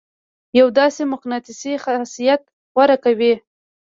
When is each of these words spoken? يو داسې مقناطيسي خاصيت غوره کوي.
يو 0.59 0.67
داسې 0.79 1.01
مقناطيسي 1.13 1.73
خاصيت 1.83 2.41
غوره 2.73 2.97
کوي. 3.03 3.33